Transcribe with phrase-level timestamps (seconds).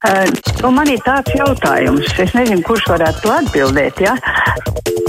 [0.00, 0.24] Uh,
[0.62, 4.00] nu, man ir tāds jautājums, es nezinu, kurš varētu to atbildēt.
[4.00, 4.14] Ja?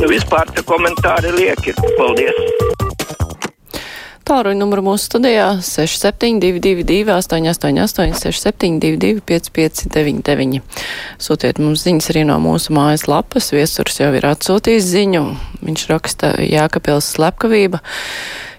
[0.01, 1.71] Nu, vispār te komentāri lieki.
[1.95, 2.35] Paldies!
[4.27, 10.59] Tāruņa numuru mūsu studijā 6722, 888, 672, 559,
[11.23, 13.47] Sūtiet mums ziņas arī no mūsu mājas lapas.
[13.55, 15.25] Viesurs jau ir atsūtījis ziņu.
[15.63, 17.79] Viņš raksta Jākapils slepkavība.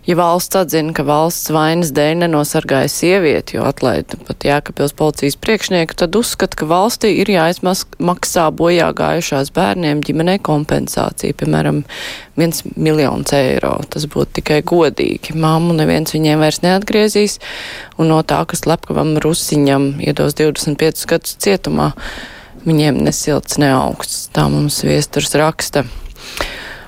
[0.02, 5.94] Ja valsts atzina, ka valsts vainas dēļ nenosargāja sievieti, jo atlaida pat Jēkabils policijas priekšnieku,
[5.94, 11.84] tad uzskata, ka valstī ir jāizmaksā bojā gājušās bērniem ģimenei kompensācija, piemēram,
[12.34, 13.76] viens miljons eiro.
[13.94, 15.38] Tas būtu tikai godīgi.
[15.38, 17.38] Māmu neviens viņiem vairs neatgriezīs,
[17.94, 21.92] un no tā, kas lepkavam Rusiņam iedos 25 gadus cietumā,
[22.66, 24.26] viņiem nesilts ne augsts.
[24.34, 25.86] Tā mums viesturs raksta.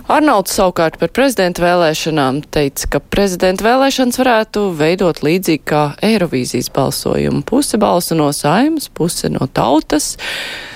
[0.05, 7.41] Arnolds savukārt par prezidenta vēlēšanām teica, ka prezidenta vēlēšanas varētu veidot līdzīgi kā Eirovīzijas balsojumu.
[7.49, 10.11] Puse balsu no saimas, puse no tautas.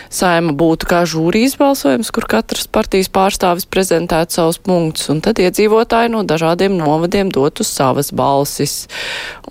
[0.08, 6.14] Saima būtu kā žūrijas balsojums, kur katras partijas pārstāvis prezentētu savus punktus, un tad iedzīvotāji
[6.14, 8.86] no dažādiem novadiem dotu savas balsis.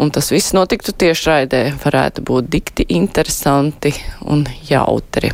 [0.01, 3.93] Un tas viss notiktu tiešraidē, varētu būt dikti interesanti
[4.25, 5.29] un jautri.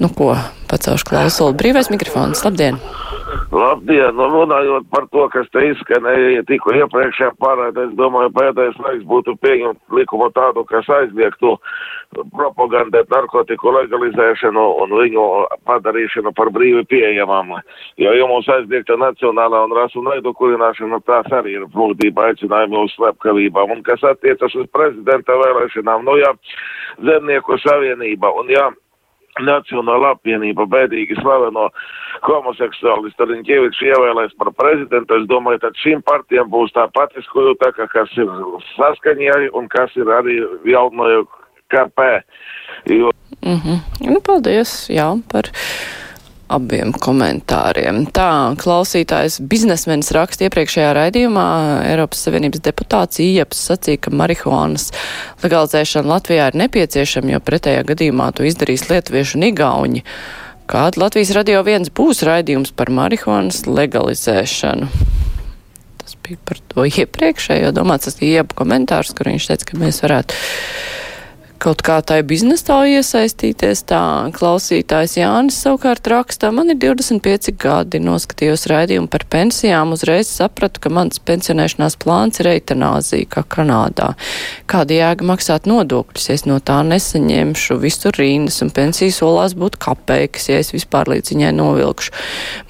[0.00, 0.32] Nu ko,
[0.70, 1.58] pacelšu klausuli.
[1.60, 2.40] Brīvais mikrofons.
[2.46, 2.78] Labdien!
[3.52, 4.14] Labdien!
[4.16, 9.36] Nu, runājot par to, kas te izskanēja tikko iepriekšējā pārādē, es domāju, pēdējais laiks būtu
[9.44, 11.52] pieņemt likumu tādu, kas aizliegtu
[12.32, 15.28] propagandēt narkotiku legalizēšanu un viņu
[15.68, 17.58] padarīšanu par brīvi pieejamām.
[18.00, 22.96] Jo, ja mums aizliegta nacionālā un rasu naidu kurināšana, tās arī ir plūdība aicinājumi uz
[22.96, 23.76] slepkavībām.
[23.76, 26.32] Un kas attiecas uz prezidenta vēlēšanām, nu jā,
[27.04, 28.70] zemnieku savienība un jā.
[29.38, 31.68] Nacionāla apvienība bēdīgi slaveno
[32.26, 35.20] homoseksuālistu Riņķieviču ievēlēs par prezidentu.
[35.20, 38.28] Es domāju, tad šīm partijām būs tā pati skujutaka, kas ir
[38.74, 41.28] saskaņai un kas ir arī jaunnoju
[41.70, 42.10] KP.
[42.90, 43.10] Jo...
[43.40, 43.78] Mm -hmm.
[44.12, 45.48] Nu, paldies, jā, par
[46.50, 48.02] abiem komentāriem.
[48.14, 51.46] Tā, klausītājs biznesmenis raksta iepriekšējā raidījumā
[51.88, 54.90] Eiropas Savienības deputāts Ieps sacīja, ka marihuānas
[55.44, 60.04] legalizēšana Latvijā ir nepieciešama, jo pretējā gadījumā to izdarīs lietuvieši un igauņi.
[60.70, 64.90] Kāda Latvijas radio viens būs raidījums par marihuānas legalizēšanu?
[66.02, 70.02] Tas bija par to iepriekšējo domāts, tas bija Iepa komentārs, kur viņš teica, ka mēs
[70.02, 70.38] varētu
[71.60, 73.82] kaut kā tai biznesā iesaistīties.
[73.90, 74.00] Tā
[74.32, 80.92] klausītājs Jānis savukārt rakstā, man ir 25 gadi, noskatījos raidījumu par pensijām, uzreiz sapratu, ka
[80.96, 84.14] mans pensionēšanās plāns ir eitanāzija, kā Kanādā.
[84.70, 89.82] Kāda jēga maksāt nodokļus, ja es no tā nesaņemšu visur rīnas un pensijas solās būtu
[89.84, 92.16] kapeikas, ja es vispār līdz viņai novilkšu.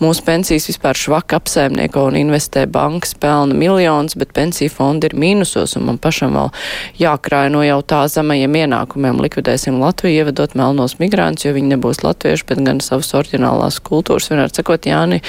[0.02, 5.78] Mūsu pensijas vispār švaka apsaimnieko un investē bankas pelna miljonus, bet pensiju fondi ir mīnusos
[5.78, 6.50] un man pašam vēl
[6.98, 12.02] jākrāj no jau tā zemajiem ienākumiem ienākumiem likvidēsim Latviju, ievedot melnos migrantus, jo viņi nebūs
[12.02, 14.30] latvieši, bet gan savas oriģinālās kultūras.
[14.30, 15.20] Vienmēr sakot, Jāni,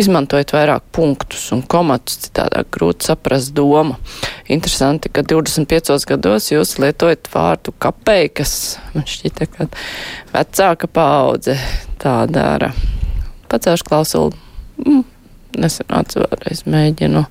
[0.00, 3.96] izmantojot vairāk punktus un komatus, citādāk grūti saprast domu.
[4.48, 8.78] Interesanti, ka 25 gados jūs lietojat vārdu kapeikas.
[8.94, 9.68] Man šķita, ka
[10.32, 11.58] vecāka paudze
[12.00, 12.72] tā dara.
[13.48, 14.32] Pacēšu klausulu.
[14.84, 15.04] Mm,
[15.60, 17.26] nesanāca vēlreiz mēģinu.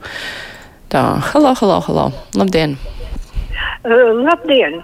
[0.93, 1.03] Tā,
[1.33, 2.11] halo, halo, halo.
[2.37, 2.77] Labdien!
[3.87, 4.81] Uh, labdien!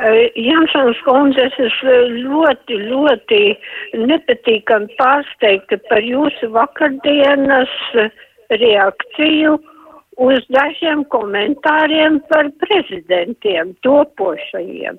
[0.00, 1.74] Uh, Jansons kundze, es
[2.24, 3.40] ļoti, ļoti
[4.00, 7.74] nepatīkami pārsteigta par jūsu vakardienas
[8.62, 9.58] reakciju
[10.24, 14.96] uz dažiem komentāriem par prezidentiem, topošajiem.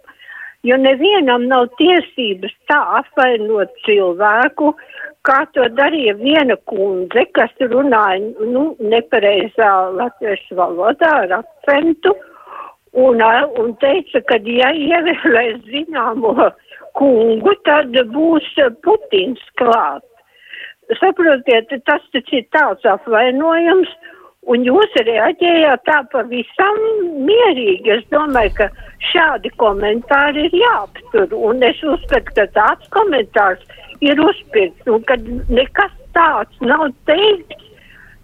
[0.61, 4.75] Jo nevienam nav tiesības tā apvainot cilvēku,
[5.25, 8.21] kā to darīja viena kundze, kas runāja,
[8.53, 12.13] nu, nepareizā latviešu valodā ar akcentu
[12.93, 13.23] un,
[13.59, 16.35] un teica, ka ja ievēlēs zināmo
[16.99, 18.47] kungu, tad būs
[18.83, 20.05] Putins klāt.
[20.99, 23.91] Saprotiet, tas taču ir tāds apvainojums,
[24.51, 26.79] un jūs reaģējāt tā pavisam
[27.27, 27.93] mierīgi.
[27.95, 28.67] Es domāju, ka
[29.11, 33.63] šādi komentāri ir jāaptur, un es uzskatu, ka tāds komentārs
[34.03, 35.15] ir uzpirkts, un ka
[35.47, 37.70] nekas tāds nav teikts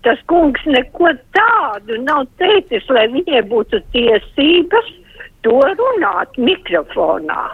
[0.05, 4.91] tas kungs neko tādu nav teicis, lai viņai būtu tiesības
[5.45, 7.45] to runāt mikrofonā.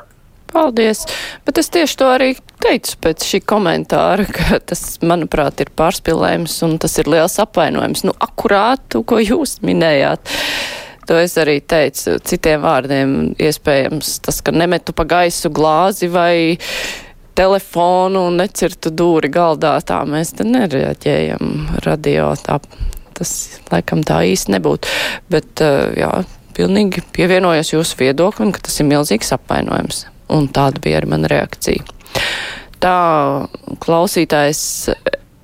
[0.54, 1.08] Paldies!
[1.48, 2.30] Bet es tieši to arī
[2.62, 8.06] teicu pēc šī komentāra, ka tas, manuprāt, ir pārspīlējums un tas ir liels apvainojums.
[8.06, 10.30] Nu, akurātu, ko jūs minējāt.
[11.10, 16.56] To es arī teicu citiem vārdiem, iespējams, tas, ka nemetu pa gaisu glāzi vai
[17.38, 22.32] telefonu un necirtu dūri galdā, tā mēs te nereaģējam radio.
[22.40, 22.60] Tā,
[23.18, 23.34] tas
[23.72, 24.94] laikam tā īsti nebūtu.
[25.34, 25.64] Bet,
[25.98, 26.12] jā,
[26.58, 30.06] pilnīgi pievienojos jūsu viedoklim, ka tas ir milzīgs apvainojums.
[30.34, 31.84] Un tāda bija arī mana reakcija.
[32.84, 32.98] Tā
[33.84, 34.64] klausītājs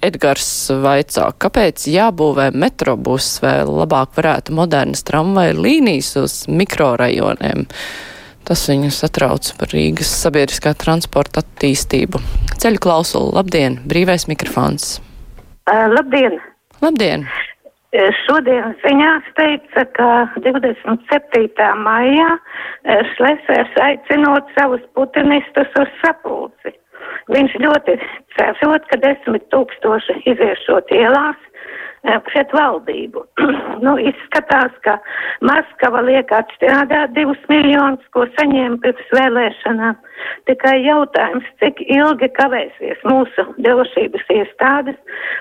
[0.04, 0.48] Edgars
[0.80, 7.66] vaicā, kāpēc jābūvē metrobus vai labāk varētu modernas tramvaja līnijas uz mikrorajoniem.
[8.50, 12.18] Tas viņu satrauc par Rīgas sabiedriskā transporta attīstību.
[12.58, 14.96] Ceļu klausulu, labdien, brīvais mikrofons.
[15.70, 16.40] Uh, labdien!
[16.82, 17.28] Labdien!
[18.24, 20.10] Šodien ziņās teica, ka
[20.42, 21.70] 27.
[21.86, 22.28] maijā
[23.14, 26.74] Šlesers aicinot savus putinistus uz sapulci.
[27.34, 28.00] Viņš ļoti
[28.38, 31.38] cerot, ka desmit tūkstoši iziešot ielās
[32.04, 33.24] pret valdību.
[33.86, 34.98] nu, izskatās, ka
[35.46, 39.98] Maskava liek atstrādāt divus miljonus, ko saņēma pirms vēlēšanām.
[40.50, 44.98] Tikai jautājums, cik ilgi kavēsies mūsu drošības iestādes,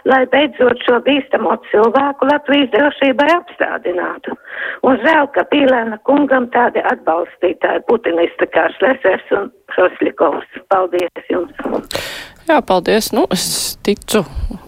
[0.06, 4.38] lai beidzot šo bīstamo cilvēku Latvijas drošībai apstādinātu.
[4.87, 10.62] Un žēl, ka Pīlēna kungam tādi atbalstītāji putinisti kā Šlesers un Hrosļikovs.
[10.70, 12.27] Paldies jums!
[12.48, 13.10] Jā, paldies.
[13.12, 14.22] Nu, es ticu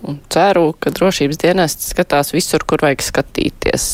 [0.05, 3.87] un ceru, ka drošības dienests skatās visur, kur vajag skatīties.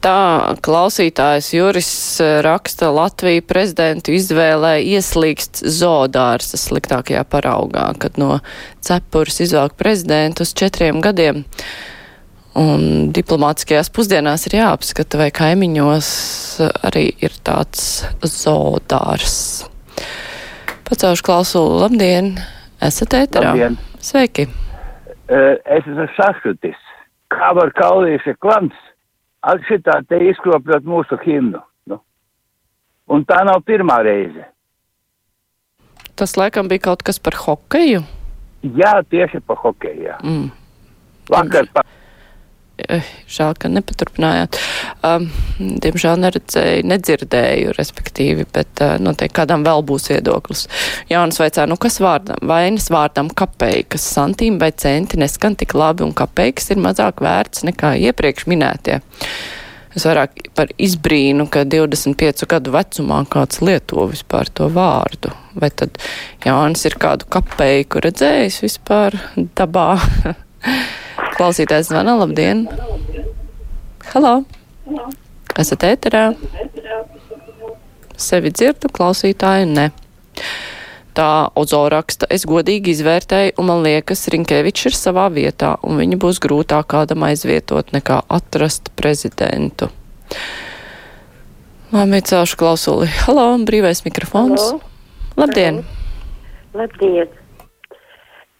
[0.00, 1.92] Tā klausītājs Juris
[2.46, 8.38] raksta Latviju prezidentu izvēlē ieslīgst zodārs sliktākajā paraugā, kad no
[8.80, 11.44] cepures izvelk prezidentu uz četriem gadiem.
[12.58, 16.12] Un diplomātiskajās pusdienās ir jāapskata, vai kaimiņos
[16.88, 19.66] arī ir tāds zodārs.
[20.88, 22.38] Pacaušu klausulu, labdien!
[22.84, 23.52] Esat ēterā?
[23.52, 23.78] Labdien.
[24.04, 24.46] Sveiki!
[25.28, 26.78] Es esmu sašutis.
[27.32, 28.76] Kā var kaulīša klants
[29.44, 31.60] ar šitā te izkropļot mūsu himnu?
[31.90, 31.98] Nu.
[33.12, 34.46] Un tā nav pirmā reize.
[36.18, 38.00] Tas laikam bija kaut kas par hokeju?
[38.78, 40.16] Jā, tieši pa hokeju, jā.
[40.24, 40.48] Mm.
[41.28, 42.07] Vakar pa Eh,
[42.78, 44.58] Žēl, ka nepaturpinājāt.
[45.04, 45.26] Um,
[45.58, 50.66] diemžēl neredzēju, nedzirdēju, respektīvi, bet uh, noteikti kādam vēl būs viedoklis.
[51.10, 56.14] Jānis vaicā, nu kas vārdam, vainas vārdam kapeikas, santīm vai centi neskan tik labi un
[56.16, 59.00] kapeikas ir mazāk vērts nekā iepriekš minētie.
[59.98, 65.32] Es vairāk par izbrīnu, ka 25 gadu vecumā kāds lieto vispār to vārdu.
[65.58, 65.98] Vai tad
[66.44, 69.18] Jānis ir kādu kapeiku redzējis vispār
[69.58, 69.90] dabā?
[71.38, 72.64] Klausītājs zvana, labdien!
[74.10, 74.40] Halo!
[75.58, 76.32] Esat ēterā?
[78.18, 79.84] Sevi dzirdu, klausītāju ne.
[81.14, 86.18] Tā Ozo raksta, es godīgi izvērtēju, un man liekas, Rinkevičs ir savā vietā, un viņu
[86.26, 89.92] būs grūtāk kādam aizvietot nekā atrast prezidentu.
[91.94, 93.06] Celšu klausuli.
[93.22, 94.72] Halo, brīvais mikrofons.
[94.72, 94.80] Halo.
[95.38, 95.84] Labdien!
[96.74, 97.37] Labdien!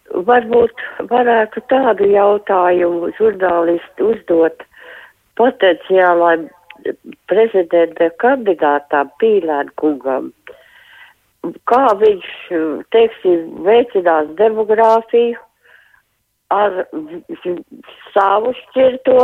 [0.09, 4.63] Varbūt varētu tādu jautājumu žurnālisti uzdot
[5.39, 6.49] potenciālai
[7.29, 10.31] prezidenta kandidātām Pīlēn kungam.
[11.69, 12.27] Kā viņš,
[12.91, 15.37] teiksim, veicinās demogrāfiju
[16.51, 16.81] ar
[18.13, 19.19] savu šķirto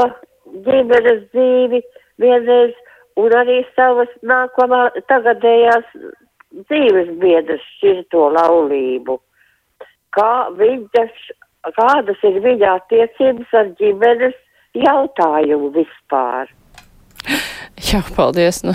[0.67, 1.81] ģimenes dzīvi
[2.21, 2.75] vienreiz
[3.19, 5.87] un arī savas nākamā tagadējās
[6.69, 9.17] dzīves biedras šķirto laulību
[10.15, 11.21] kā viņas,
[11.75, 14.37] kādas ir viņa attiecības ar ģimenes
[14.75, 16.51] jautājumu vispār.
[17.89, 18.61] Jā, paldies.
[18.65, 18.73] Nu,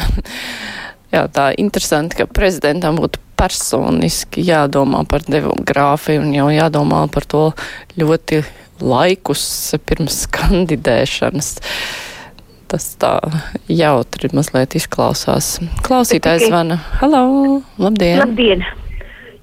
[1.15, 7.45] jā, tā interesanti, ka prezidentam būtu personiski jādomā par demogrāfiju un jau jādomā par to
[8.01, 8.43] ļoti
[8.85, 9.43] laikus
[9.89, 11.55] pirms kandidēšanas.
[12.71, 13.17] Tas tā
[13.67, 15.57] jautri mazliet izklausās.
[15.87, 16.79] Klausītājs zvana.
[17.01, 17.25] Halo,
[17.83, 18.21] labdien!
[18.23, 18.63] Labdien!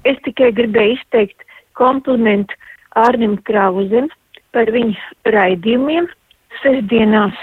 [0.08, 1.44] Es tikai gribēju izteikt
[1.78, 2.56] komplimentu
[2.98, 4.08] Ārnim Krauzem
[4.56, 4.96] par viņu
[5.34, 6.08] raidījumiem
[6.62, 7.38] sestdienās.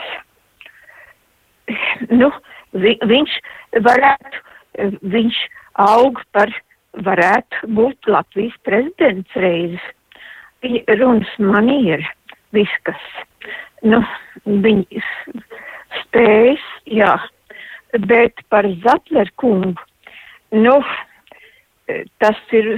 [2.12, 2.30] Nu,
[2.78, 3.38] vi, viņš
[3.86, 4.42] varētu,
[5.16, 5.38] viņš
[5.82, 6.52] aug par,
[7.08, 9.88] varētu būt Latvijas prezidents reizes.
[10.66, 12.06] Viņa runas maniera,
[12.56, 13.02] viskas.
[13.86, 14.02] Nu,
[14.46, 15.02] viņa
[16.02, 17.16] spējas, jā,
[18.10, 19.82] bet par Zatler kungu,
[20.56, 20.80] nu,
[22.22, 22.76] tas ir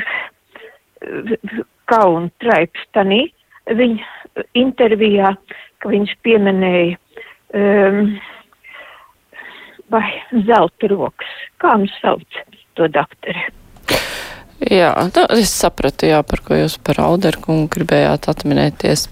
[1.88, 3.28] kaunu traips tanī
[3.68, 5.34] viņa intervijā,
[5.82, 6.98] ka viņš pieminēja
[7.58, 8.16] um,
[9.94, 10.08] vai
[10.48, 11.38] zelta rokas.
[11.62, 12.42] Kā viņš sauc
[12.78, 13.48] to doktoru?
[14.58, 19.06] Jā, nu, es sapratu, jā, par ko jūs par Auderkungu gribējāt atminēties.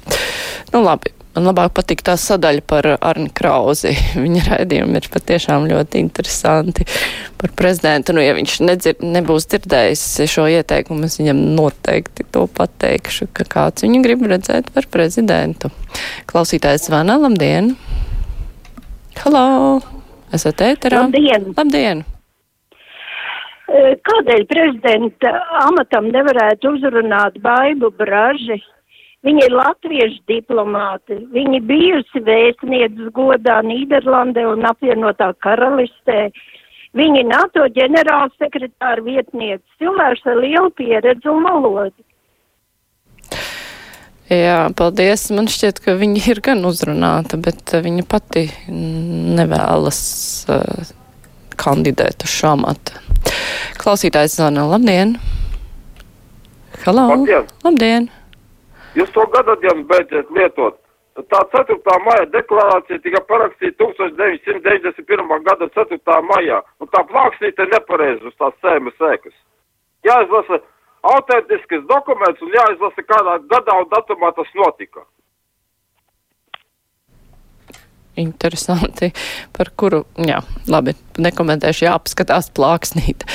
[0.74, 1.15] Nu, labi.
[1.36, 3.92] Man labāk patīk tā sadaļa par Arni Krauzi.
[4.24, 6.86] Viņa raidījumi ir patiešām ļoti interesanti
[7.42, 8.16] par prezidentu.
[8.16, 13.84] Nu, ja viņš nedzir, nebūs dzirdējis šo ieteikumu, es viņam noteikti to pateikšu, ka kāds
[13.84, 15.74] viņu grib redzēt par prezidentu.
[16.32, 17.74] Klausītājs zvana, labdien!
[19.20, 19.82] Halo!
[20.36, 21.04] Esat ēterā?
[21.04, 21.52] Labdien!
[21.56, 22.06] Labdien!
[24.08, 25.32] Kādēļ prezidenta
[25.66, 28.62] amatam nevarētu uzrunāt Baibu Braži?
[29.26, 31.18] Viņa ir latviešu diplomāti.
[31.34, 36.30] Viņa bijusi vēstnieces godā Nīderlandē un apvienotā karalistē.
[36.96, 39.66] Viņa ir NATO ģenerālsekretāra vietniece.
[39.82, 42.06] Cilvēks ar lielu pieredzi un valodu.
[44.30, 45.28] Jā, paldies.
[45.36, 50.00] Man šķiet, ka viņa ir gan uzrunāta, bet uh, viņa pati nevēlas
[50.50, 50.94] uh,
[51.62, 53.02] kandidēt uz šo amatu.
[53.82, 54.66] Klausītājs zvana.
[54.70, 55.18] Labdien!
[56.86, 57.10] Halo!
[57.12, 57.50] Labdien!
[57.66, 58.10] Labdien!
[58.96, 60.78] Jūs to gadadienu beidziet lietot.
[61.32, 61.76] Tā 4.
[62.04, 65.44] maija deklarācija tika parakstīta 1991.
[65.48, 66.00] gada 4.
[66.30, 69.36] maijā, un tā plāksnīte nepareizi uz tās sēmas sēkas.
[70.08, 70.60] Jāizlasa
[71.12, 75.06] autentisks dokuments un jāizlasa kādā gadā un datumā tas notika.
[78.16, 79.10] Interesanti,
[79.56, 80.38] par kuru, jā,
[80.72, 83.26] labi, nekomentēšu, jāapskatās plāksnīt.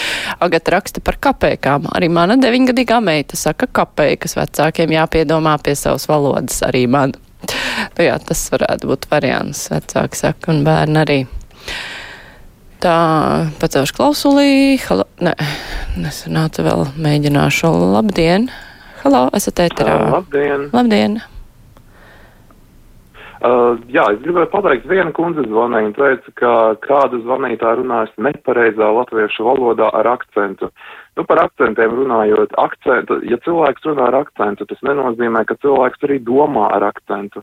[0.40, 1.90] Agat raksta par kapēkām.
[1.92, 7.12] Arī mana deviņgadīgā meita saka kapēkas vecākiem jāpiedomā pie savas valodas arī man.
[7.96, 11.18] Nu jā, tas varētu būt variants, vecāki saka, un bērni arī.
[12.80, 12.96] Tā,
[13.60, 15.34] pacelšu klausulī, halo, ne,
[16.00, 18.49] nesanāca vēl, mēģināšu, labdien,
[19.02, 19.99] halo, esat ēterā.
[20.16, 20.70] Labdien!
[20.72, 21.20] Labdien!
[23.40, 26.50] Uh, jā, es gribēju pateikt, viena kundze zvanīja un teica, ka
[26.85, 30.68] kāda zvanītā runājas nepareizā latviešu valodā ar akcentu.
[31.16, 36.20] Nu, par akcentiem runājot, akcentu, ja cilvēks runā ar akcentu, tas nenozīmē, ka cilvēks arī
[36.20, 37.40] domā ar akcentu.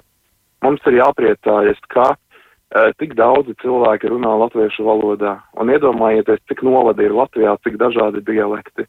[0.62, 5.39] Mums ir jāpriecājas, ka uh, tik daudzi cilvēki runā latviešu valodā.
[5.58, 8.86] Un iedomājieties, cik novadi ir Latvijā, cik dažādi dialekti.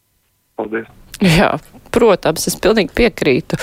[0.60, 1.07] Paldies!
[1.24, 1.56] Jā,
[1.94, 3.58] protams, es pilnīgi piekrītu,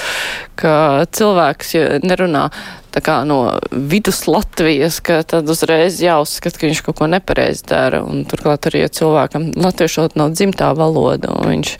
[0.59, 2.49] ka cilvēks ja nerunā
[2.95, 3.39] tā kā no
[3.71, 8.01] vidus Latvijas, ka tad uzreiz jāuzskata, ka viņš kaut ko nepareizi dara.
[8.07, 11.73] Un turklāt arī, ja cilvēkam latviešot nav dzimtā valoda, un viņš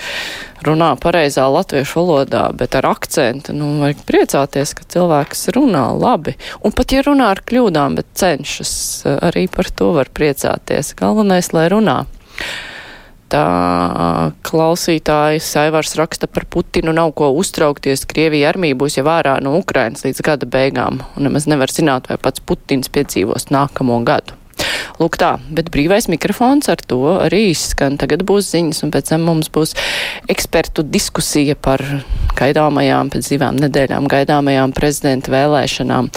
[0.68, 6.36] runā pareizā latviešu valodā, bet ar akcentu, nu, vajag priecāties, ka cilvēks runā labi.
[6.68, 8.76] Un pat ja runā ar kļūdām, bet cenšas,
[9.16, 10.96] arī par to var priecāties.
[11.00, 12.02] Galvenais, lai runā.
[13.36, 18.06] Tā klausītājs Aivārs raksta par Putinu nav ko uztraukties.
[18.08, 22.16] Krievija armija būs jau ārā no Ukrainas līdz gada beigām, un nemaz nevar zināt, vai
[22.16, 24.40] pats Putins piedzīvos nākamo gadu.
[25.02, 28.00] Lūk tā, bet brīvais mikrofons ar to arī izskan.
[28.00, 29.76] Tagad būs ziņas, un pēc tam mums būs
[30.32, 31.84] ekspertu diskusija par
[32.40, 36.14] gaidāmajām, pēc divām nedēļām gaidāmajām prezidenta vēlēšanām.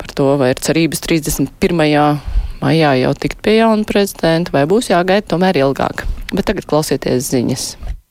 [0.00, 2.31] Par to, vai ir cerības 31
[2.62, 6.06] maijā jau tikt pie jauna prezidenta, vai būs jāgaida tomēr ilgāk.
[6.32, 7.66] Bet tagad klausieties ziņas.